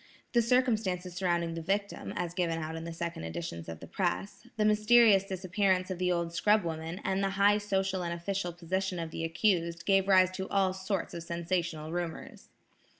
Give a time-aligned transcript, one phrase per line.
[0.33, 4.47] The circumstances surrounding the victim, as given out in the second editions of the press,
[4.57, 8.97] the mysterious disappearance of the old scrub woman and the high social and official position
[8.97, 12.49] of the accused, gave rise to all sorts of sensational rumors.